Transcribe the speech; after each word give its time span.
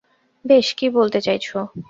বেশ, 0.45 0.67
কী 0.73 0.87
বলতে 0.89 1.19
চাইছো? 1.21 1.57